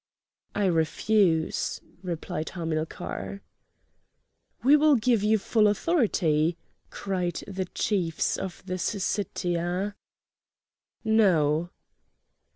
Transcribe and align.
"I 0.55 0.65
refuse," 0.65 1.79
replied 2.01 2.49
Hamilcar. 2.57 3.43
"We 4.63 4.75
will 4.75 4.95
give 4.95 5.21
you 5.21 5.37
full 5.37 5.67
authority," 5.67 6.57
cried 6.89 7.43
the 7.47 7.65
chiefs 7.65 8.35
of 8.35 8.65
the 8.65 8.79
Syssitia. 8.79 9.93
"No!" 11.03 11.69